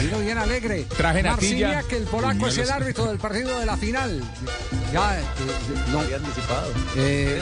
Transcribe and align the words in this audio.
Vino 0.00 0.18
bien 0.20 0.38
alegre. 0.38 0.86
Traje. 0.96 1.22
Marciniak, 1.22 1.92
el 1.92 2.04
polaco, 2.04 2.46
es 2.46 2.58
el 2.58 2.70
árbitro 2.70 3.06
del 3.06 3.18
partido 3.18 3.58
de 3.58 3.66
la 3.66 3.76
final. 3.76 4.22
Ya, 4.92 5.18
eh, 5.18 5.22
no. 5.92 6.00
Había 6.00 6.16
anticipado. 6.16 6.72
Eh, 6.96 7.40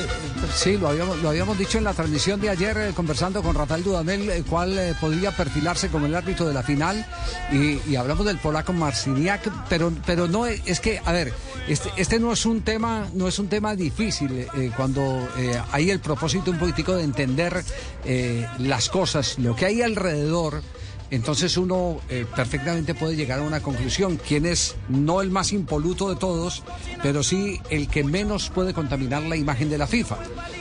sí, 0.54 0.77
lo 0.77 0.88
habíamos, 0.88 1.19
lo 1.19 1.29
habíamos 1.29 1.58
dicho 1.58 1.79
en 1.79 1.84
la 1.84 1.92
transmisión 1.92 2.40
de 2.40 2.50
ayer, 2.50 2.77
eh, 2.79 2.92
conversando 2.95 3.42
con 3.42 3.54
Rafael 3.54 3.84
Dudamel, 3.84 4.30
el 4.30 4.45
cual 4.45 4.77
eh, 4.79 4.95
podría 5.00 5.30
perfilarse 5.30 5.88
como 5.88 6.06
el 6.06 6.14
árbitro 6.14 6.46
de 6.46 6.54
la 6.54 6.62
final. 6.62 7.06
Y, 7.53 7.79
y 7.88 7.96
hablamos 7.96 8.27
del 8.27 8.38
polaco 8.38 8.73
Marciniak, 8.73 9.68
pero, 9.68 9.93
pero 10.04 10.27
no 10.27 10.46
es, 10.46 10.61
es 10.66 10.80
que, 10.80 11.00
a 11.04 11.12
ver, 11.12 11.32
este, 11.68 11.91
este 11.96 12.20
no 12.20 12.32
es 12.32 12.46
un 12.46 12.62
tema, 12.62 13.09
no 13.14 13.27
es 13.27 13.38
un 13.38 13.48
tema 13.48 13.75
difícil 13.75 14.46
eh, 14.54 14.70
cuando 14.77 15.29
eh, 15.36 15.61
hay 15.73 15.91
el 15.91 15.98
propósito 15.98 16.52
un 16.52 16.59
poquitico 16.59 16.95
de 16.95 17.02
entender 17.02 17.64
eh, 18.04 18.46
las 18.59 18.88
cosas, 18.88 19.38
lo 19.38 19.57
que 19.57 19.66
hay 19.66 19.82
alrededor. 19.82 20.62
Entonces 21.11 21.57
uno 21.57 22.00
eh, 22.09 22.27
perfectamente 22.34 22.95
puede 22.95 23.14
llegar 23.16 23.38
a 23.38 23.43
una 23.43 23.61
conclusión. 23.61 24.19
¿Quién 24.27 24.45
es 24.46 24.74
no 24.88 25.20
el 25.20 25.30
más 25.30 25.52
impoluto 25.52 26.09
de 26.09 26.16
todos, 26.16 26.62
pero 27.02 27.23
sí 27.23 27.60
el 27.70 27.88
que 27.88 28.02
menos 28.02 28.51
puede 28.51 28.74
contaminar 28.74 29.23
la 29.23 29.37
imagen 29.37 29.70
de 29.70 29.79
la 29.79 29.87
FIFA? 29.87 30.16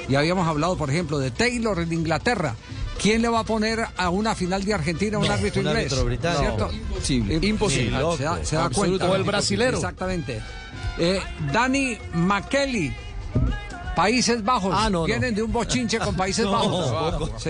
Ya 0.08 0.20
habíamos 0.20 0.48
hablado, 0.48 0.77
por 0.77 0.90
ejemplo, 0.90 1.18
de 1.18 1.31
Taylor 1.31 1.80
en 1.80 1.91
Inglaterra. 1.91 2.55
¿Quién 3.02 3.21
le 3.21 3.27
va 3.27 3.40
a 3.40 3.44
poner 3.44 3.85
a 3.98 4.09
una 4.09 4.35
final 4.35 4.63
de 4.63 4.73
Argentina 4.73 5.18
a 5.18 5.20
un 5.20 5.30
árbitro 5.30 5.62
un 5.62 5.68
inglés? 5.68 5.85
árbitro 5.91 6.05
británico. 6.05 6.41
¿Cierto? 6.41 6.71
Imposible. 6.73 7.48
Imposible. 7.48 7.98
se 8.18 8.23
da, 8.23 8.46
se 8.46 8.55
da 8.55 8.66
Absoluto. 8.66 8.99
cuenta. 8.99 9.12
O 9.12 9.16
el 9.16 9.23
brasilero. 9.23 9.77
Exactamente. 9.77 10.41
Eh, 10.98 11.20
Dani 11.52 11.98
McKelly. 12.13 12.93
Países 13.96 14.43
Bajos. 14.43 14.73
Ah, 14.76 14.90
no, 14.90 14.99
no. 14.99 15.05
Vienen 15.05 15.34
de 15.35 15.41
un 15.43 15.52
bochinche 15.52 15.99
con 15.99 16.16
Países 16.16 16.46
No, 16.46 16.52
Bajos. 16.52 17.32
Sí. 17.41 17.49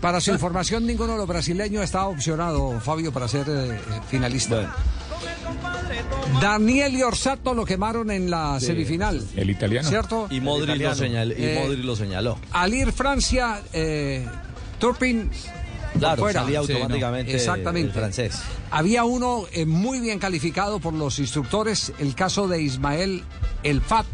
Para 0.00 0.20
su 0.20 0.30
información, 0.30 0.86
ninguno 0.86 1.12
de 1.12 1.18
los 1.18 1.28
brasileños 1.28 1.84
está 1.84 2.06
opcionado, 2.06 2.80
Fabio, 2.80 3.12
para 3.12 3.28
ser 3.28 3.46
eh, 3.48 3.78
finalista. 4.08 4.56
Bueno. 4.56 4.72
Daniel 6.40 6.94
y 6.94 7.02
Orsato 7.02 7.52
lo 7.52 7.64
quemaron 7.66 8.10
en 8.10 8.30
la 8.30 8.58
semifinal. 8.60 9.22
El 9.36 9.50
italiano. 9.50 9.88
¿Cierto? 9.88 10.26
Y 10.30 10.40
lo, 10.40 10.94
señal, 10.94 11.32
y 11.32 11.34
Eh, 11.44 11.76
lo 11.82 11.96
señaló. 11.96 12.38
Al 12.52 12.72
ir 12.72 12.92
Francia, 12.92 13.60
eh, 13.72 14.26
Turpin. 14.78 15.30
Claro, 15.98 16.22
fuera. 16.22 16.42
salía 16.42 16.62
Sí, 16.62 16.68
no. 16.72 16.78
automáticamente 16.78 17.34
Exactamente. 17.34 17.88
el 17.88 17.92
francés. 17.92 18.40
Había 18.70 19.04
uno 19.04 19.44
eh, 19.52 19.66
muy 19.66 20.00
bien 20.00 20.18
calificado 20.20 20.78
por 20.78 20.94
los 20.94 21.18
instructores, 21.18 21.92
el 21.98 22.14
caso 22.14 22.46
de 22.48 22.62
Ismael 22.62 23.24
El 23.64 23.80
Fat 23.80 24.06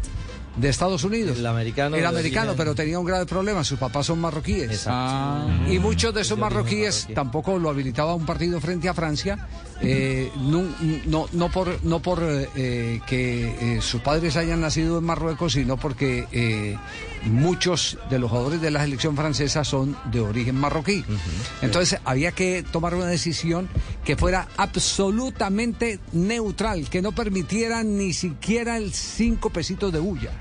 de 0.57 0.69
Estados 0.69 1.03
Unidos. 1.03 1.37
El 1.37 1.45
americano 1.45 1.95
de 1.95 2.05
americano, 2.05 2.53
pero 2.57 2.73
tenía 2.75 2.99
un 2.99 3.05
grave 3.05 3.25
problema, 3.25 3.63
sus 3.63 3.79
papás 3.79 4.07
son 4.07 4.19
marroquíes. 4.19 4.71
Exacto. 4.71 4.91
Ah, 4.91 5.47
Y 5.69 5.79
muchos 5.79 6.13
de 6.13 6.21
esos 6.21 6.37
marroquíes 6.37 7.03
marroquí. 7.03 7.13
tampoco 7.13 7.59
lo 7.59 7.69
habilitaba 7.69 8.15
un 8.15 8.25
partido 8.25 8.59
frente 8.59 8.89
a 8.89 8.93
Francia, 8.93 9.47
eh, 9.81 10.31
no, 10.37 10.63
no, 11.05 11.27
no 11.31 11.49
por, 11.51 11.83
no 11.83 12.01
por 12.01 12.19
eh, 12.23 12.99
que 13.05 13.77
eh, 13.77 13.81
sus 13.81 14.01
padres 14.01 14.35
hayan 14.35 14.61
nacido 14.61 14.97
en 14.97 15.03
Marruecos, 15.03 15.53
sino 15.53 15.77
porque 15.77 16.77
muchos 17.29 17.97
de 18.09 18.19
los 18.19 18.29
jugadores 18.29 18.61
de 18.61 18.71
la 18.71 18.81
selección 18.81 19.15
francesa 19.15 19.63
son 19.63 19.97
de 20.11 20.19
origen 20.19 20.55
marroquí. 20.55 21.03
Entonces 21.61 21.99
había 22.05 22.31
que 22.31 22.63
tomar 22.63 22.95
una 22.95 23.07
decisión 23.07 23.69
que 24.03 24.15
fuera 24.15 24.47
absolutamente 24.57 25.99
neutral, 26.11 26.89
que 26.89 27.01
no 27.01 27.11
permitiera 27.11 27.83
ni 27.83 28.13
siquiera 28.13 28.77
el 28.77 28.93
cinco 28.93 29.49
pesitos 29.49 29.91
de 29.91 29.99
bulla. 29.99 30.31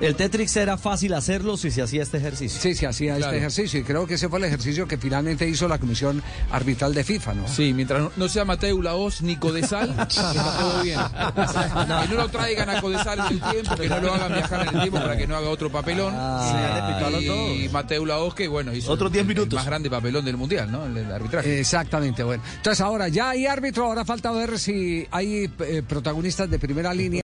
El 0.00 0.14
Tetrix 0.14 0.54
era 0.56 0.76
fácil 0.76 1.14
hacerlo 1.14 1.56
si 1.56 1.70
se 1.70 1.80
hacía 1.82 2.02
este 2.02 2.18
ejercicio. 2.18 2.60
Sí, 2.60 2.74
se 2.74 2.86
hacía 2.86 3.16
Claro. 3.16 3.26
este 3.32 3.38
ejercicio 3.38 3.80
y 3.80 3.82
creo 3.82 4.06
que 4.06 4.14
ese 4.14 4.28
fue 4.28 4.38
el 4.38 4.44
ejercicio 4.44 4.86
que 4.86 4.98
finalmente 4.98 5.48
hizo 5.48 5.66
la 5.68 5.78
Comisión 5.78 6.22
Arbitral 6.50 6.92
de 6.94 7.02
FIFA, 7.02 7.34
¿no? 7.34 7.48
Sí, 7.48 7.72
mientras 7.72 8.02
no, 8.02 8.12
no 8.14 8.28
sea 8.28 8.44
Mateo 8.44 8.82
Laos 8.82 9.22
ni 9.22 9.36
Codesal, 9.36 9.88
está 10.08 10.32
todo 10.58 10.82
bien. 10.82 10.98
Que 11.00 12.08
no 12.14 12.14
lo 12.22 12.28
traigan 12.28 12.68
a 12.70 12.80
Codesal 12.82 13.18
en 13.20 13.26
el 13.26 13.40
tiempo, 13.50 13.74
que 13.74 13.88
no 13.88 14.00
lo 14.00 14.14
hagan 14.14 14.32
viajar 14.34 14.68
en 14.68 14.74
el 14.74 14.80
tiempo 14.82 14.98
para 15.00 15.16
que 15.16 15.26
no 15.26 15.36
haga 15.36 15.48
otro 15.48 15.72
papelón. 15.72 16.12
Ah, 16.14 16.80
y 17.20 17.68
Mateo 17.70 18.04
Laos, 18.04 18.34
que 18.34 18.48
bueno, 18.48 18.74
hizo 18.74 18.92
Otros 18.92 19.10
10 19.10 19.24
el- 19.24 19.30
el 19.30 19.36
minutos. 19.36 19.56
más 19.56 19.66
grande 19.66 19.88
papelón 19.90 20.24
del 20.24 20.36
mundial, 20.36 20.70
¿no? 20.70 20.84
El, 20.86 20.96
el 20.98 21.10
arbitraje. 21.12 21.60
Exactamente, 21.60 22.22
bueno. 22.22 22.42
Entonces 22.56 22.80
ahora 22.82 23.08
ya 23.08 23.30
hay 23.30 23.46
árbitro, 23.46 23.86
ahora 23.86 24.04
falta 24.04 24.30
ver 24.32 24.58
si 24.58 25.06
hay 25.10 25.50
eh, 25.60 25.82
protagonistas 25.86 26.50
de 26.50 26.58
primera 26.58 26.92
línea. 26.92 27.06